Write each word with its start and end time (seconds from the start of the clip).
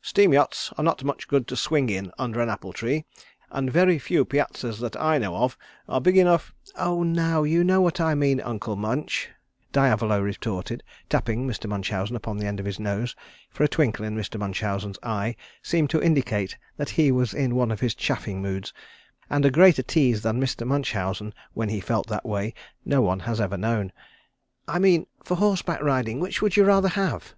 Steam 0.00 0.32
yachts 0.32 0.72
are 0.78 0.84
not 0.84 1.02
much 1.02 1.26
good 1.26 1.48
to 1.48 1.56
swing 1.56 1.88
in 1.88 2.12
under 2.16 2.40
an 2.40 2.48
apple 2.48 2.72
tree, 2.72 3.04
and 3.50 3.68
very 3.72 3.98
few 3.98 4.24
piazzas 4.24 4.78
that 4.78 4.94
I 4.94 5.18
know 5.18 5.34
of 5.34 5.58
are 5.88 6.00
big 6.00 6.16
enough" 6.16 6.54
"Oh, 6.76 7.02
now, 7.02 7.42
you 7.42 7.64
know 7.64 7.80
what 7.80 8.00
I 8.00 8.14
mean, 8.14 8.40
Uncle 8.42 8.76
Munch," 8.76 9.28
Diavolo 9.72 10.20
retorted, 10.20 10.84
tapping 11.08 11.48
Mr. 11.48 11.68
Munchausen 11.68 12.14
upon 12.14 12.36
the 12.36 12.46
end 12.46 12.60
of 12.60 12.66
his 12.66 12.78
nose, 12.78 13.16
for 13.50 13.64
a 13.64 13.68
twinkle 13.68 14.04
in 14.04 14.14
Mr. 14.14 14.38
Munchausen's 14.38 15.00
eye 15.02 15.34
seemed 15.64 15.90
to 15.90 16.00
indicate 16.00 16.56
that 16.76 16.90
he 16.90 17.10
was 17.10 17.34
in 17.34 17.56
one 17.56 17.72
of 17.72 17.80
his 17.80 17.96
chaffing 17.96 18.40
moods, 18.40 18.72
and 19.28 19.44
a 19.44 19.50
greater 19.50 19.82
tease 19.82 20.22
than 20.22 20.40
Mr. 20.40 20.64
Munchausen 20.64 21.34
when 21.54 21.70
he 21.70 21.80
felt 21.80 22.06
that 22.06 22.24
way 22.24 22.54
no 22.84 23.02
one 23.02 23.18
has 23.18 23.40
ever 23.40 23.56
known. 23.56 23.90
"I 24.68 24.78
mean 24.78 25.08
for 25.24 25.38
horse 25.38 25.62
back 25.62 25.82
riding, 25.82 26.20
which 26.20 26.40
would 26.40 26.56
you 26.56 26.64
rather 26.64 26.90
have?" 26.90 27.34